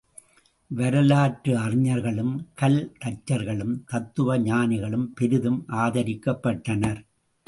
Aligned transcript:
வரலாற்று 0.71 1.57
அறிஞர்களும், 1.57 2.47
கல் 2.53 2.95
தச்சர்களும், 3.05 3.75
தத்துவஞானிகளும் 3.91 5.05
பெரிதும் 5.15 5.65
ஆதரிக்கப்பட்டனர். 5.69 7.01